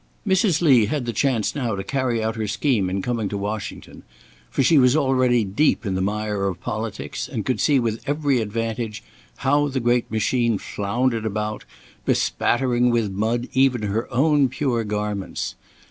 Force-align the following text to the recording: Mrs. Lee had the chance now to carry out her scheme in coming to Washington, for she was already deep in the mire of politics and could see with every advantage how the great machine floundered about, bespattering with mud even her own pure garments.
Mrs. 0.27 0.63
Lee 0.63 0.87
had 0.87 1.05
the 1.05 1.13
chance 1.13 1.53
now 1.53 1.75
to 1.75 1.83
carry 1.83 2.23
out 2.23 2.35
her 2.35 2.47
scheme 2.47 2.89
in 2.89 3.03
coming 3.03 3.29
to 3.29 3.37
Washington, 3.37 4.01
for 4.49 4.63
she 4.63 4.79
was 4.79 4.95
already 4.97 5.43
deep 5.43 5.85
in 5.85 5.93
the 5.93 6.01
mire 6.01 6.45
of 6.47 6.59
politics 6.59 7.27
and 7.27 7.45
could 7.45 7.59
see 7.61 7.79
with 7.79 8.01
every 8.07 8.41
advantage 8.41 9.03
how 9.45 9.67
the 9.67 9.79
great 9.79 10.09
machine 10.09 10.57
floundered 10.57 11.23
about, 11.23 11.65
bespattering 12.03 12.89
with 12.89 13.11
mud 13.11 13.47
even 13.53 13.83
her 13.83 14.11
own 14.11 14.49
pure 14.49 14.83
garments. 14.83 15.53